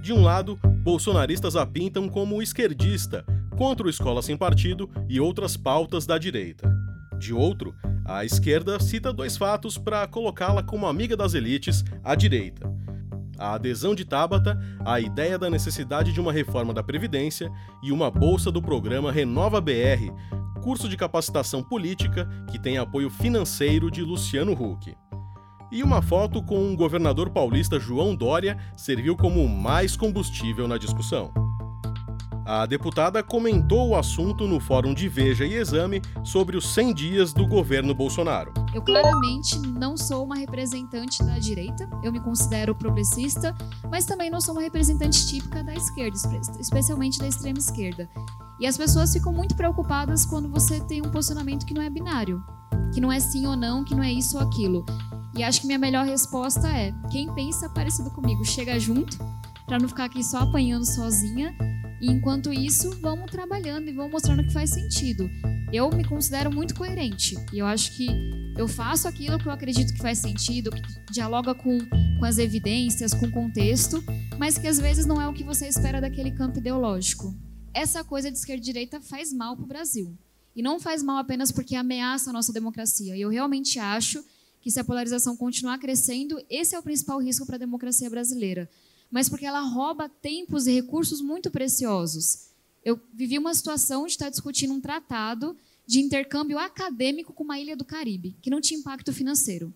De 0.00 0.14
um 0.14 0.22
lado, 0.22 0.58
bolsonaristas 0.82 1.56
a 1.56 1.66
pintam 1.66 2.08
como 2.08 2.40
esquerdista, 2.40 3.22
contra 3.58 3.88
o 3.88 3.90
Escola 3.90 4.22
Sem 4.22 4.36
Partido 4.36 4.88
e 5.08 5.18
outras 5.18 5.56
pautas 5.56 6.06
da 6.06 6.16
direita. 6.16 6.72
De 7.18 7.34
outro, 7.34 7.74
a 8.04 8.24
esquerda 8.24 8.78
cita 8.78 9.12
dois 9.12 9.36
fatos 9.36 9.76
para 9.76 10.06
colocá-la 10.06 10.62
como 10.62 10.86
amiga 10.86 11.16
das 11.16 11.34
elites, 11.34 11.84
à 12.04 12.14
direita. 12.14 12.72
A 13.36 13.54
adesão 13.54 13.96
de 13.96 14.04
Tabata 14.04 14.56
à 14.84 15.00
ideia 15.00 15.36
da 15.36 15.50
necessidade 15.50 16.12
de 16.12 16.20
uma 16.20 16.32
reforma 16.32 16.72
da 16.72 16.84
Previdência 16.84 17.50
e 17.82 17.90
uma 17.90 18.12
bolsa 18.12 18.52
do 18.52 18.62
programa 18.62 19.10
Renova 19.10 19.60
BR, 19.60 20.08
curso 20.62 20.88
de 20.88 20.96
capacitação 20.96 21.60
política 21.60 22.28
que 22.52 22.60
tem 22.60 22.78
apoio 22.78 23.10
financeiro 23.10 23.90
de 23.90 24.02
Luciano 24.02 24.52
Huck. 24.52 24.94
E 25.72 25.82
uma 25.82 26.00
foto 26.00 26.40
com 26.44 26.72
o 26.72 26.76
governador 26.76 27.30
paulista 27.30 27.80
João 27.80 28.14
Dória 28.14 28.56
serviu 28.76 29.16
como 29.16 29.48
mais 29.48 29.96
combustível 29.96 30.68
na 30.68 30.78
discussão. 30.78 31.47
A 32.50 32.64
deputada 32.64 33.22
comentou 33.22 33.90
o 33.90 33.94
assunto 33.94 34.48
no 34.48 34.58
Fórum 34.58 34.94
de 34.94 35.06
Veja 35.06 35.44
e 35.44 35.52
Exame 35.52 36.00
sobre 36.24 36.56
os 36.56 36.66
100 36.68 36.94
dias 36.94 37.32
do 37.34 37.46
governo 37.46 37.94
Bolsonaro. 37.94 38.54
Eu 38.72 38.80
claramente 38.80 39.58
não 39.58 39.98
sou 39.98 40.24
uma 40.24 40.36
representante 40.36 41.22
da 41.22 41.38
direita, 41.38 41.86
eu 42.02 42.10
me 42.10 42.18
considero 42.18 42.74
progressista, 42.74 43.54
mas 43.90 44.06
também 44.06 44.30
não 44.30 44.40
sou 44.40 44.54
uma 44.54 44.62
representante 44.62 45.26
típica 45.26 45.62
da 45.62 45.74
esquerda, 45.74 46.16
especialmente 46.58 47.18
da 47.18 47.28
extrema 47.28 47.58
esquerda. 47.58 48.08
E 48.58 48.66
as 48.66 48.78
pessoas 48.78 49.12
ficam 49.12 49.30
muito 49.30 49.54
preocupadas 49.54 50.24
quando 50.24 50.48
você 50.48 50.80
tem 50.80 51.02
um 51.02 51.10
posicionamento 51.10 51.66
que 51.66 51.74
não 51.74 51.82
é 51.82 51.90
binário, 51.90 52.42
que 52.94 53.00
não 53.00 53.12
é 53.12 53.20
sim 53.20 53.46
ou 53.46 53.56
não, 53.56 53.84
que 53.84 53.94
não 53.94 54.02
é 54.02 54.10
isso 54.10 54.38
ou 54.38 54.42
aquilo. 54.42 54.86
E 55.36 55.44
acho 55.44 55.60
que 55.60 55.66
minha 55.66 55.78
melhor 55.78 56.06
resposta 56.06 56.66
é: 56.66 56.94
quem 57.10 57.30
pensa 57.34 57.68
parecido 57.68 58.10
comigo, 58.10 58.42
chega 58.42 58.80
junto, 58.80 59.18
para 59.66 59.78
não 59.78 59.86
ficar 59.86 60.06
aqui 60.06 60.24
só 60.24 60.38
apanhando 60.38 60.86
sozinha 60.86 61.54
e 62.00 62.10
enquanto 62.10 62.52
isso, 62.52 62.90
vamos 63.00 63.30
trabalhando 63.30 63.88
e 63.88 63.92
vamos 63.92 64.12
mostrando 64.12 64.44
que 64.44 64.52
faz 64.52 64.70
sentido. 64.70 65.28
Eu 65.72 65.90
me 65.90 66.04
considero 66.04 66.50
muito 66.50 66.74
coerente 66.74 67.36
e 67.52 67.58
eu 67.58 67.66
acho 67.66 67.96
que 67.96 68.06
eu 68.56 68.68
faço 68.68 69.08
aquilo 69.08 69.38
que 69.38 69.46
eu 69.46 69.52
acredito 69.52 69.92
que 69.92 70.00
faz 70.00 70.18
sentido, 70.18 70.70
que 70.70 71.12
dialoga 71.12 71.54
com, 71.54 71.78
com 72.18 72.24
as 72.24 72.38
evidências, 72.38 73.12
com 73.12 73.26
o 73.26 73.30
contexto, 73.30 74.02
mas 74.38 74.56
que 74.56 74.68
às 74.68 74.78
vezes 74.78 75.06
não 75.06 75.20
é 75.20 75.28
o 75.28 75.32
que 75.32 75.42
você 75.42 75.66
espera 75.66 76.00
daquele 76.00 76.30
campo 76.30 76.58
ideológico. 76.58 77.34
Essa 77.74 78.04
coisa 78.04 78.30
de 78.30 78.38
esquerda 78.38 78.62
e 78.62 78.64
direita 78.64 79.00
faz 79.00 79.32
mal 79.32 79.56
para 79.56 79.64
o 79.64 79.68
Brasil. 79.68 80.16
E 80.54 80.62
não 80.62 80.80
faz 80.80 81.02
mal 81.02 81.18
apenas 81.18 81.52
porque 81.52 81.74
ameaça 81.74 82.30
a 82.30 82.32
nossa 82.32 82.52
democracia. 82.52 83.16
E 83.16 83.20
eu 83.20 83.28
realmente 83.28 83.78
acho 83.78 84.24
que 84.60 84.70
se 84.70 84.80
a 84.80 84.84
polarização 84.84 85.36
continuar 85.36 85.78
crescendo, 85.78 86.40
esse 86.48 86.74
é 86.74 86.78
o 86.78 86.82
principal 86.82 87.20
risco 87.20 87.46
para 87.46 87.56
a 87.56 87.60
democracia 87.60 88.10
brasileira 88.10 88.68
mas 89.10 89.28
porque 89.28 89.46
ela 89.46 89.60
rouba 89.60 90.08
tempos 90.08 90.66
e 90.66 90.72
recursos 90.72 91.20
muito 91.20 91.50
preciosos. 91.50 92.48
Eu 92.84 93.00
vivi 93.12 93.38
uma 93.38 93.54
situação 93.54 94.06
de 94.06 94.12
estar 94.12 94.30
discutindo 94.30 94.72
um 94.72 94.80
tratado 94.80 95.56
de 95.86 96.00
intercâmbio 96.00 96.58
acadêmico 96.58 97.32
com 97.32 97.44
uma 97.44 97.58
ilha 97.58 97.76
do 97.76 97.84
Caribe, 97.84 98.36
que 98.42 98.50
não 98.50 98.60
tinha 98.60 98.78
impacto 98.78 99.12
financeiro. 99.12 99.72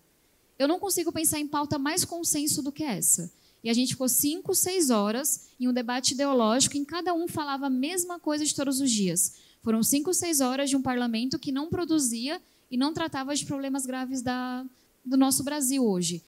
Eu 0.57 0.67
não 0.67 0.79
consigo 0.79 1.11
pensar 1.11 1.39
em 1.39 1.47
pauta 1.47 1.79
mais 1.79 2.05
consenso 2.05 2.61
do 2.61 2.71
que 2.71 2.83
essa. 2.83 3.31
E 3.63 3.69
a 3.69 3.73
gente 3.73 3.93
ficou 3.93 4.09
cinco, 4.09 4.53
seis 4.53 4.89
horas 4.89 5.47
em 5.59 5.67
um 5.67 5.73
debate 5.73 6.13
ideológico 6.13 6.77
em 6.77 6.83
cada 6.83 7.13
um 7.13 7.27
falava 7.27 7.67
a 7.67 7.69
mesma 7.69 8.19
coisa 8.19 8.45
de 8.45 8.53
todos 8.53 8.81
os 8.81 8.91
dias. 8.91 9.33
Foram 9.63 9.81
cinco, 9.81 10.13
seis 10.13 10.41
horas 10.41 10.69
de 10.69 10.75
um 10.75 10.81
parlamento 10.81 11.39
que 11.39 11.51
não 11.51 11.69
produzia 11.69 12.41
e 12.69 12.77
não 12.77 12.93
tratava 12.93 13.33
de 13.33 13.45
problemas 13.45 13.85
graves 13.85 14.21
da, 14.21 14.65
do 15.05 15.15
nosso 15.15 15.43
Brasil 15.43 15.85
hoje. 15.85 16.21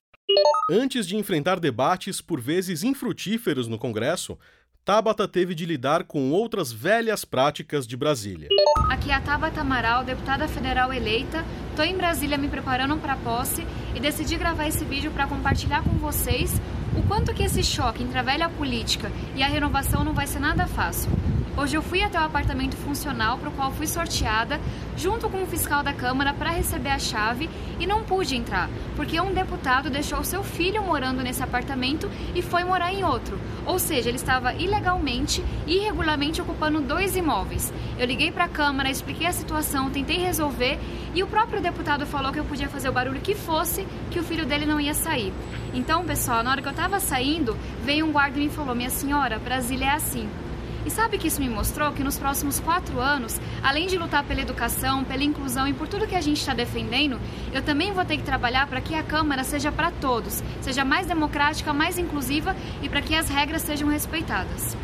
Antes 0.70 1.06
de 1.06 1.16
enfrentar 1.16 1.60
debates 1.60 2.20
por 2.20 2.40
vezes 2.40 2.82
infrutíferos 2.82 3.68
no 3.68 3.78
Congresso, 3.78 4.38
Tabata 4.84 5.26
teve 5.26 5.54
de 5.54 5.64
lidar 5.64 6.04
com 6.04 6.30
outras 6.30 6.72
velhas 6.72 7.24
práticas 7.24 7.86
de 7.86 7.96
Brasília. 7.96 8.48
Aqui 8.88 9.10
é 9.10 9.14
a 9.14 9.20
Tabata 9.20 9.60
Amaral, 9.60 10.04
deputada 10.04 10.46
federal 10.46 10.92
eleita. 10.92 11.44
Estou 11.70 11.84
em 11.84 11.96
Brasília 11.96 12.38
me 12.38 12.48
preparando 12.48 12.96
para 12.96 13.14
a 13.14 13.16
posse 13.16 13.66
e 13.94 14.00
decidi 14.00 14.36
gravar 14.36 14.68
esse 14.68 14.84
vídeo 14.84 15.10
para 15.10 15.26
compartilhar 15.26 15.82
com 15.82 15.90
vocês 15.98 16.60
o 16.96 17.02
quanto 17.06 17.34
que 17.34 17.42
esse 17.42 17.62
choque 17.62 18.02
entre 18.02 18.18
a 18.18 18.22
velha 18.22 18.48
política 18.48 19.10
e 19.34 19.42
a 19.42 19.48
renovação 19.48 20.04
não 20.04 20.14
vai 20.14 20.26
ser 20.26 20.40
nada 20.40 20.66
fácil. 20.66 21.10
Hoje 21.58 21.74
eu 21.74 21.80
fui 21.80 22.02
até 22.02 22.20
o 22.20 22.22
apartamento 22.24 22.76
funcional 22.76 23.38
para 23.38 23.48
o 23.48 23.52
qual 23.52 23.72
fui 23.72 23.86
sorteada, 23.86 24.60
junto 24.94 25.26
com 25.30 25.42
o 25.42 25.46
fiscal 25.46 25.82
da 25.82 25.90
Câmara, 25.90 26.34
para 26.34 26.50
receber 26.50 26.90
a 26.90 26.98
chave 26.98 27.48
e 27.80 27.86
não 27.86 28.04
pude 28.04 28.36
entrar, 28.36 28.68
porque 28.94 29.18
um 29.18 29.32
deputado 29.32 29.88
deixou 29.88 30.22
seu 30.22 30.44
filho 30.44 30.82
morando 30.82 31.22
nesse 31.22 31.42
apartamento 31.42 32.10
e 32.34 32.42
foi 32.42 32.62
morar 32.62 32.92
em 32.92 33.04
outro. 33.04 33.40
Ou 33.64 33.78
seja, 33.78 34.10
ele 34.10 34.18
estava 34.18 34.52
ilegalmente 34.52 35.42
irregularmente 35.66 36.42
ocupando 36.42 36.82
dois 36.82 37.16
imóveis. 37.16 37.72
Eu 37.98 38.04
liguei 38.04 38.30
para 38.30 38.44
a 38.44 38.48
Câmara, 38.48 38.90
expliquei 38.90 39.26
a 39.26 39.32
situação, 39.32 39.88
tentei 39.88 40.18
resolver 40.18 40.78
e 41.14 41.22
o 41.22 41.26
próprio 41.26 41.62
deputado 41.62 42.04
falou 42.04 42.32
que 42.32 42.38
eu 42.38 42.44
podia 42.44 42.68
fazer 42.68 42.90
o 42.90 42.92
barulho 42.92 43.22
que 43.22 43.34
fosse, 43.34 43.88
que 44.10 44.20
o 44.20 44.24
filho 44.24 44.44
dele 44.44 44.66
não 44.66 44.78
ia 44.78 44.92
sair. 44.92 45.32
Então, 45.72 46.04
pessoal, 46.04 46.42
na 46.42 46.50
hora 46.50 46.60
que 46.60 46.68
eu 46.68 46.72
estava 46.72 47.00
saindo, 47.00 47.56
veio 47.82 48.04
um 48.04 48.12
guarda 48.12 48.38
e 48.38 48.42
me 48.42 48.50
falou: 48.50 48.74
Minha 48.74 48.90
senhora, 48.90 49.38
Brasília 49.38 49.86
é 49.86 49.94
assim. 49.94 50.28
E 50.86 50.90
sabe 50.90 51.18
que 51.18 51.26
isso 51.26 51.40
me 51.40 51.48
mostrou 51.48 51.92
que 51.92 52.04
nos 52.04 52.16
próximos 52.16 52.60
quatro 52.60 53.00
anos, 53.00 53.40
além 53.60 53.88
de 53.88 53.98
lutar 53.98 54.22
pela 54.22 54.40
educação, 54.40 55.02
pela 55.02 55.24
inclusão 55.24 55.66
e 55.66 55.74
por 55.74 55.88
tudo 55.88 56.06
que 56.06 56.14
a 56.14 56.20
gente 56.20 56.38
está 56.38 56.54
defendendo, 56.54 57.18
eu 57.52 57.60
também 57.60 57.92
vou 57.92 58.04
ter 58.04 58.16
que 58.16 58.22
trabalhar 58.22 58.68
para 58.68 58.80
que 58.80 58.94
a 58.94 59.02
Câmara 59.02 59.42
seja 59.42 59.72
para 59.72 59.90
todos, 59.90 60.44
seja 60.60 60.84
mais 60.84 61.08
democrática, 61.08 61.72
mais 61.72 61.98
inclusiva 61.98 62.54
e 62.80 62.88
para 62.88 63.02
que 63.02 63.16
as 63.16 63.28
regras 63.28 63.62
sejam 63.62 63.88
respeitadas. 63.88 64.76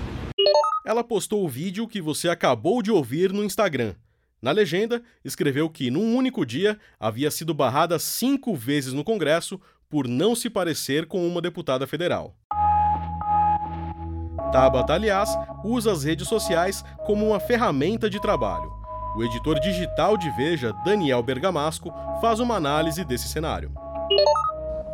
Ela 0.85 1.04
postou 1.04 1.44
o 1.44 1.49
vídeo 1.49 1.87
que 1.87 2.02
você 2.02 2.28
acabou 2.28 2.82
de 2.82 2.90
ouvir 2.90 3.32
no 3.32 3.44
Instagram. 3.44 3.94
Na 4.42 4.50
legenda, 4.50 5.00
escreveu 5.25 5.71
que, 5.71 5.88
num 5.88 6.16
único 6.16 6.44
dia, 6.44 6.80
havia 6.99 7.30
sido 7.30 7.54
barrada 7.54 7.97
cinco 8.00 8.56
vezes 8.56 8.92
no 8.92 9.04
Congresso 9.04 9.61
por 9.88 10.09
não 10.09 10.35
se 10.35 10.50
parecer 10.50 11.06
com 11.06 11.25
uma 11.25 11.40
deputada 11.40 11.87
federal. 11.87 12.35
Tabata, 14.52 14.92
aliás, 14.92 15.37
usa 15.64 15.90
as 15.90 16.04
redes 16.04 16.28
sociais 16.28 16.85
como 17.06 17.26
uma 17.26 17.40
ferramenta 17.40 18.11
de 18.11 18.21
trabalho. 18.21 18.71
O 19.16 19.25
editor 19.25 19.59
digital 19.59 20.16
de 20.18 20.30
Veja, 20.30 20.75
Daniel 20.85 21.23
Bergamasco, 21.23 21.90
faz 22.21 22.38
uma 22.38 22.56
análise 22.56 23.02
desse 23.02 23.28
cenário. 23.28 23.73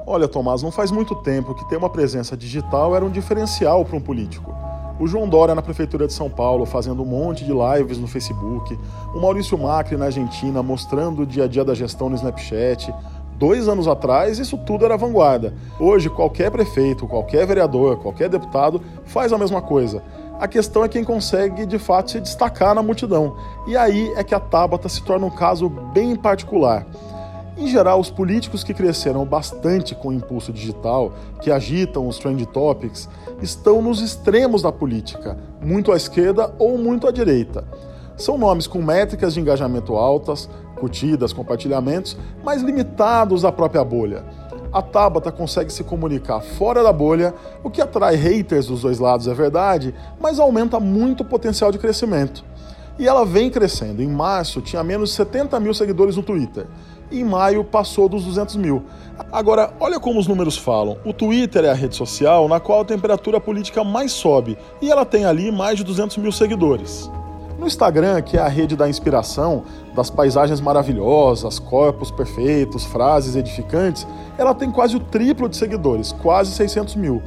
Olha, 0.07 0.29
Tomás, 0.29 0.63
não 0.63 0.71
faz 0.71 0.93
muito 0.93 1.15
tempo 1.17 1.55
que 1.55 1.69
ter 1.69 1.77
uma 1.77 1.91
presença 1.91 2.37
digital 2.37 2.95
era 2.95 3.05
um 3.05 3.11
diferencial 3.11 3.85
para 3.85 3.97
um 3.97 4.01
político. 4.01 4.57
O 5.01 5.07
João 5.07 5.29
Dória 5.29 5.55
na 5.55 5.63
Prefeitura 5.63 6.07
de 6.07 6.13
São 6.13 6.31
Paulo 6.31 6.65
fazendo 6.65 7.03
um 7.03 7.07
monte 7.07 7.45
de 7.45 7.53
lives 7.53 7.99
no 7.99 8.09
Facebook, 8.09 8.77
o 9.15 9.21
Maurício 9.21 9.57
Macri 9.59 9.97
na 9.97 10.07
Argentina 10.07 10.63
mostrando 10.63 11.23
o 11.23 11.27
dia 11.27 11.45
a 11.45 11.49
dia 11.49 11.65
da 11.65 11.75
gestão 11.75 12.09
no 12.09 12.17
Snapchat, 12.17 12.93
Dois 13.39 13.69
anos 13.69 13.87
atrás, 13.87 14.41
isso 14.41 14.59
tudo 14.59 14.85
era 14.85 14.97
vanguarda. 14.97 15.55
Hoje, 15.79 16.11
qualquer 16.11 16.51
prefeito, 16.51 17.07
qualquer 17.07 17.47
vereador, 17.47 17.99
qualquer 17.99 18.29
deputado 18.29 18.83
faz 19.05 19.33
a 19.33 19.39
mesma 19.39 19.63
coisa. 19.63 20.03
A 20.41 20.49
questão 20.49 20.85
é 20.85 20.89
quem 20.89 21.05
consegue 21.05 21.65
de 21.65 21.79
fato 21.79 22.11
se 22.11 22.21
destacar 22.21 22.75
na 22.75 22.83
multidão. 22.83 23.37
E 23.69 23.77
aí 23.77 24.13
é 24.17 24.25
que 24.25 24.35
a 24.35 24.41
Tabata 24.41 24.89
se 24.89 25.01
torna 25.05 25.27
um 25.27 25.31
caso 25.31 25.69
bem 25.69 26.17
particular. 26.17 26.85
Em 27.57 27.69
geral, 27.69 28.01
os 28.01 28.11
políticos 28.11 28.65
que 28.65 28.75
cresceram 28.75 29.25
bastante 29.25 29.95
com 29.95 30.09
o 30.09 30.13
impulso 30.13 30.53
digital, 30.53 31.13
que 31.41 31.51
agitam 31.51 32.09
os 32.09 32.19
trend 32.19 32.45
topics, 32.47 33.09
estão 33.41 33.81
nos 33.81 34.01
extremos 34.01 34.63
da 34.63 34.73
política, 34.73 35.39
muito 35.61 35.93
à 35.93 35.97
esquerda 35.97 36.53
ou 36.59 36.77
muito 36.77 37.07
à 37.07 37.13
direita. 37.13 37.65
São 38.17 38.37
nomes 38.37 38.67
com 38.67 38.83
métricas 38.83 39.35
de 39.35 39.41
engajamento 39.41 39.95
altas, 39.95 40.49
curtidas, 40.79 41.33
compartilhamentos, 41.33 42.17
mas 42.43 42.63
limitados 42.63 43.45
à 43.45 43.53
própria 43.53 43.85
bolha. 43.85 44.25
A 44.73 44.83
Tabata 44.83 45.33
consegue 45.33 45.73
se 45.73 45.83
comunicar 45.83 46.41
fora 46.41 46.83
da 46.83 46.93
bolha, 46.93 47.35
o 47.63 47.71
que 47.71 47.81
atrai 47.81 48.17
haters 48.17 48.67
dos 48.67 48.83
dois 48.83 48.99
lados, 48.99 49.27
é 49.27 49.35
verdade, 49.35 49.95
mas 50.21 50.39
aumenta 50.39 50.79
muito 50.79 51.23
o 51.23 51.27
potencial 51.27 51.73
de 51.73 51.79
crescimento. 51.79 52.45
E 52.99 53.07
ela 53.07 53.25
vem 53.25 53.49
crescendo. 53.49 54.03
Em 54.03 54.09
março 54.09 54.61
tinha 54.61 54.83
menos 54.83 55.11
de 55.11 55.17
70 55.17 55.59
mil 55.61 55.73
seguidores 55.73 56.17
no 56.17 56.23
Twitter. 56.23 56.67
Em 57.11 57.25
maio 57.25 57.65
passou 57.65 58.09
dos 58.09 58.25
200 58.25 58.57
mil. 58.57 58.83
Agora, 59.33 59.73
olha 59.81 59.99
como 59.99 60.19
os 60.19 60.27
números 60.27 60.59
falam. 60.59 60.99
O 61.05 61.13
Twitter 61.13 61.65
é 61.65 61.71
a 61.71 61.75
rede 61.75 61.97
social 61.97 62.49
na 62.49 62.61
qual 62.61 62.81
a 62.81 62.85
temperatura 62.85 63.41
política 63.41 63.83
mais 63.83 64.13
sobe 64.13 64.59
e 64.83 64.91
ela 64.91 65.07
tem 65.07 65.25
ali 65.25 65.51
mais 65.51 65.79
de 65.79 65.85
200 65.85 66.19
mil 66.19 66.33
seguidores. 66.33 67.11
No 67.59 67.67
Instagram, 67.67 68.21
que 68.23 68.37
é 68.37 68.41
a 68.41 68.49
rede 68.49 68.77
da 68.77 68.89
inspiração, 68.89 69.65
das 69.99 70.11
paisagens 70.11 70.61
maravilhosas, 70.61 71.59
corpos 71.59 72.11
perfeitos, 72.11 72.85
frases 72.85 73.35
edificantes, 73.35 74.07
ela 74.39 74.55
tem 74.55 74.71
quase 74.71 74.97
o 74.97 75.01
triplo 75.01 75.49
de 75.49 75.57
seguidores, 75.57 76.13
quase 76.13 76.53
600 76.53 76.95
mil. 76.95 77.21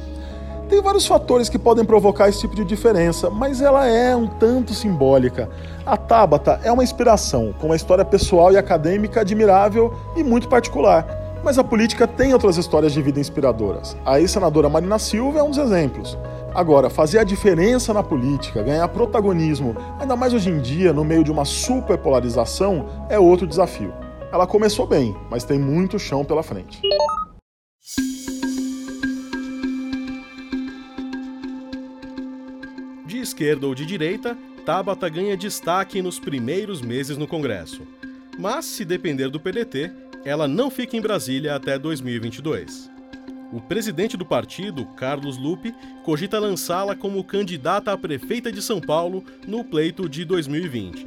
Tem 0.70 0.80
vários 0.80 1.06
fatores 1.06 1.50
que 1.50 1.58
podem 1.58 1.84
provocar 1.84 2.30
esse 2.30 2.40
tipo 2.40 2.56
de 2.56 2.64
diferença, 2.64 3.28
mas 3.28 3.60
ela 3.60 3.86
é 3.86 4.16
um 4.16 4.26
tanto 4.26 4.72
simbólica. 4.72 5.50
A 5.84 5.98
Tabata 5.98 6.60
é 6.64 6.72
uma 6.72 6.82
inspiração, 6.82 7.54
com 7.60 7.66
uma 7.66 7.76
história 7.76 8.06
pessoal 8.06 8.50
e 8.50 8.56
acadêmica 8.56 9.20
admirável 9.20 9.92
e 10.16 10.24
muito 10.24 10.48
particular. 10.48 11.06
Mas 11.44 11.58
a 11.58 11.64
política 11.64 12.06
tem 12.06 12.32
outras 12.32 12.56
histórias 12.56 12.92
de 12.92 13.02
vida 13.02 13.20
inspiradoras. 13.20 13.94
A 14.06 14.18
ex-senadora 14.18 14.70
Marina 14.70 14.98
Silva 14.98 15.40
é 15.40 15.42
um 15.42 15.50
dos 15.50 15.58
exemplos. 15.58 16.16
Agora, 16.54 16.90
fazer 16.90 17.18
a 17.18 17.24
diferença 17.24 17.94
na 17.94 18.02
política, 18.02 18.62
ganhar 18.62 18.86
protagonismo, 18.88 19.74
ainda 19.98 20.14
mais 20.14 20.34
hoje 20.34 20.50
em 20.50 20.60
dia, 20.60 20.92
no 20.92 21.02
meio 21.02 21.24
de 21.24 21.32
uma 21.32 21.46
superpolarização, 21.46 23.06
é 23.08 23.18
outro 23.18 23.46
desafio. 23.46 23.92
Ela 24.30 24.46
começou 24.46 24.86
bem, 24.86 25.16
mas 25.30 25.44
tem 25.44 25.58
muito 25.58 25.98
chão 25.98 26.26
pela 26.26 26.42
frente. 26.42 26.78
De 33.06 33.18
esquerda 33.18 33.66
ou 33.66 33.74
de 33.74 33.86
direita, 33.86 34.36
Tabata 34.66 35.08
ganha 35.08 35.36
destaque 35.36 36.02
nos 36.02 36.20
primeiros 36.20 36.82
meses 36.82 37.16
no 37.16 37.26
Congresso. 37.26 37.80
Mas, 38.38 38.66
se 38.66 38.84
depender 38.84 39.30
do 39.30 39.40
PDT, 39.40 39.90
ela 40.22 40.46
não 40.46 40.70
fica 40.70 40.98
em 40.98 41.00
Brasília 41.00 41.56
até 41.56 41.78
2022. 41.78 42.91
O 43.52 43.60
presidente 43.60 44.16
do 44.16 44.24
partido, 44.24 44.86
Carlos 44.96 45.36
Lupe, 45.36 45.74
cogita 46.02 46.38
lançá-la 46.38 46.96
como 46.96 47.22
candidata 47.22 47.92
a 47.92 47.98
prefeita 47.98 48.50
de 48.50 48.62
São 48.62 48.80
Paulo 48.80 49.22
no 49.46 49.62
pleito 49.62 50.08
de 50.08 50.24
2020. 50.24 51.04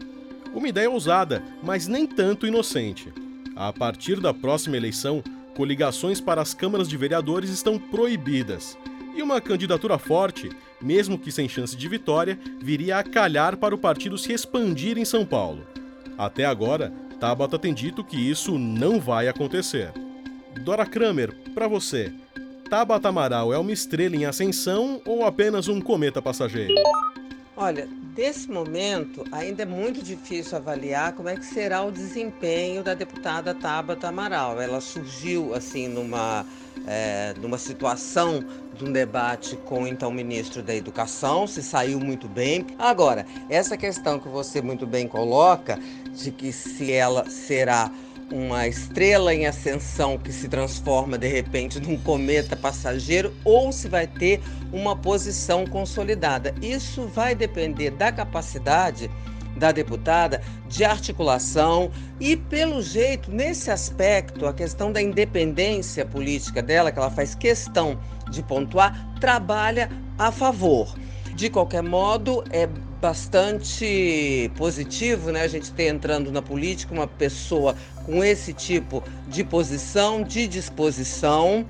Uma 0.53 0.67
ideia 0.67 0.89
ousada, 0.89 1.41
mas 1.63 1.87
nem 1.87 2.05
tanto 2.05 2.45
inocente. 2.45 3.11
A 3.55 3.73
partir 3.73 4.19
da 4.19 4.31
próxima 4.31 4.77
eleição, 4.77 5.23
coligações 5.55 6.21
para 6.21 6.39
as 6.39 6.53
câmaras 6.53 6.87
de 6.87 6.95
vereadores 6.95 7.49
estão 7.49 7.79
proibidas. 7.79 8.77
E 9.15 9.23
uma 9.23 9.41
candidatura 9.41 9.97
forte, 9.97 10.51
mesmo 10.79 11.17
que 11.17 11.31
sem 11.31 11.49
chance 11.49 11.75
de 11.75 11.87
vitória, 11.87 12.37
viria 12.61 12.99
a 12.99 13.03
calhar 13.03 13.57
para 13.57 13.73
o 13.73 13.77
partido 13.77 14.19
se 14.19 14.31
expandir 14.31 14.99
em 14.99 15.05
São 15.05 15.25
Paulo. 15.25 15.65
Até 16.15 16.45
agora, 16.45 16.93
Tabata 17.19 17.57
tem 17.57 17.73
dito 17.73 18.03
que 18.03 18.17
isso 18.17 18.59
não 18.59 18.99
vai 18.99 19.27
acontecer. 19.27 19.91
Dora 20.61 20.85
Kramer, 20.85 21.35
para 21.53 21.67
você, 21.67 22.13
Tabata 22.75 23.07
Amaral 23.07 23.53
é 23.53 23.57
uma 23.57 23.71
estrela 23.71 24.17
em 24.17 24.25
ascensão 24.25 25.01
ou 25.05 25.23
apenas 25.23 25.69
um 25.69 25.79
cometa 25.79 26.21
passageiro? 26.21 26.75
Olha, 27.55 27.87
desse 28.13 28.51
momento 28.51 29.23
ainda 29.31 29.63
é 29.63 29.65
muito 29.65 30.03
difícil 30.03 30.57
avaliar 30.57 31.13
como 31.13 31.29
é 31.29 31.37
que 31.37 31.45
será 31.45 31.81
o 31.85 31.89
desempenho 31.89 32.83
da 32.83 32.93
deputada 32.93 33.53
Tabata 33.53 34.09
Amaral. 34.09 34.61
Ela 34.61 34.81
surgiu 34.81 35.53
assim 35.53 35.87
numa, 35.87 36.45
é, 36.85 37.33
numa 37.39 37.57
situação 37.57 38.43
de 38.73 38.83
um 38.83 38.91
debate 38.91 39.55
com 39.55 39.83
o 39.83 39.87
então 39.87 40.11
ministro 40.11 40.61
da 40.61 40.75
Educação, 40.75 41.47
se 41.47 41.63
saiu 41.63 41.97
muito 41.97 42.27
bem. 42.27 42.67
Agora, 42.77 43.25
essa 43.49 43.77
questão 43.77 44.19
que 44.19 44.27
você 44.27 44.61
muito 44.61 44.85
bem 44.85 45.07
coloca 45.07 45.79
de 46.13 46.29
que 46.29 46.51
se 46.51 46.91
ela 46.91 47.29
será 47.29 47.89
uma 48.31 48.67
estrela 48.67 49.33
em 49.33 49.45
ascensão 49.45 50.17
que 50.17 50.31
se 50.31 50.47
transforma 50.47 51.17
de 51.17 51.27
repente 51.27 51.79
num 51.79 51.97
cometa 51.97 52.55
passageiro 52.55 53.33
ou 53.43 53.71
se 53.71 53.87
vai 53.87 54.07
ter 54.07 54.41
uma 54.71 54.95
posição 54.95 55.65
consolidada. 55.65 56.53
Isso 56.61 57.07
vai 57.07 57.35
depender 57.35 57.91
da 57.91 58.11
capacidade 58.11 59.09
da 59.55 59.71
deputada 59.71 60.41
de 60.67 60.83
articulação 60.83 61.89
e, 62.19 62.35
pelo 62.35 62.81
jeito, 62.81 63.31
nesse 63.31 63.71
aspecto, 63.71 64.45
a 64.45 64.53
questão 64.53 64.91
da 64.91 65.01
independência 65.01 66.05
política 66.05 66.61
dela, 66.61 66.91
que 66.91 66.99
ela 66.99 67.09
faz 67.09 67.33
questão 67.35 67.97
de 68.29 68.43
pontuar, 68.43 69.15
trabalha 69.19 69.89
a 70.17 70.31
favor. 70.31 70.93
De 71.35 71.49
qualquer 71.49 71.83
modo, 71.83 72.43
é 72.49 72.67
bastante 73.05 74.49
positivo, 74.57 75.31
né? 75.31 75.43
A 75.43 75.47
gente 75.47 75.71
ter 75.71 75.89
entrando 75.89 76.31
na 76.31 76.41
política 76.41 76.91
uma 76.91 77.05
pessoa 77.05 77.75
com 78.03 78.23
esse 78.23 78.51
tipo 78.51 79.03
de 79.27 79.43
posição, 79.43 80.23
de 80.23 80.47
disposição 80.47 81.67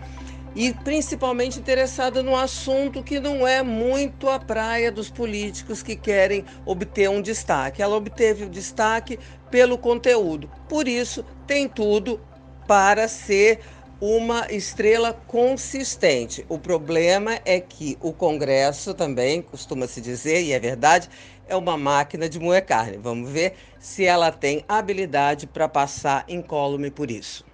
e 0.56 0.72
principalmente 0.72 1.60
interessada 1.60 2.24
no 2.24 2.38
assunto 2.38 3.04
que 3.04 3.20
não 3.20 3.46
é 3.46 3.62
muito 3.62 4.30
a 4.30 4.40
praia 4.40 4.90
dos 4.90 5.10
políticos 5.10 5.84
que 5.84 5.98
querem 5.98 6.46
obter 6.66 7.10
um 7.10 7.22
destaque. 7.22 7.82
Ela 7.82 7.98
obteve 7.98 8.46
o 8.46 8.50
destaque 8.50 9.20
pelo 9.52 9.78
conteúdo. 9.78 10.50
Por 10.70 10.88
isso, 10.88 11.26
tem 11.46 11.68
tudo 11.68 12.18
para 12.66 13.10
ser 13.10 13.60
uma 14.00 14.52
estrela 14.52 15.14
consistente. 15.14 16.46
O 16.50 16.60
problema 16.60 17.40
é 17.46 17.60
que 17.60 17.98
o 18.02 18.12
Congresso 18.12 18.94
também, 18.94 19.42
costuma 19.42 19.88
se 19.88 20.02
dizer, 20.02 20.44
e 20.44 20.52
é 20.52 20.60
verdade, 20.60 21.10
é 21.48 21.56
uma 21.56 21.78
máquina 21.78 22.28
de 22.28 22.40
moer 22.40 22.66
carne. 22.66 22.98
Vamos 22.98 23.30
ver 23.30 23.54
se 23.80 24.06
ela 24.06 24.32
tem 24.32 24.64
habilidade 24.68 25.48
para 25.48 25.68
passar 25.68 26.26
incólume 26.28 26.92
por 26.92 27.10
isso. 27.10 27.46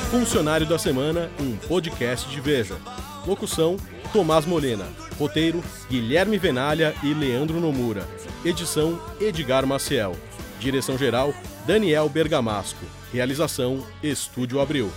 Funcionário 0.10 0.66
da 0.66 0.80
Semana, 0.80 1.30
um 1.40 1.56
podcast 1.56 2.28
de 2.28 2.42
Veja. 2.42 2.76
Locução: 3.28 3.78
Tomás 4.12 4.44
Molena. 4.44 4.88
Roteiro: 5.20 5.64
Guilherme 5.88 6.36
Venalha 6.40 6.96
e 7.04 7.14
Leandro 7.14 7.60
Nomura. 7.60 8.08
Edição: 8.44 9.00
Edgar 9.22 9.68
Maciel. 9.68 10.16
Direção-geral: 10.60 11.32
Daniel 11.68 12.10
Bergamasco. 12.10 12.84
Realização: 13.14 13.86
Estúdio 14.02 14.60
Abril. 14.60 14.90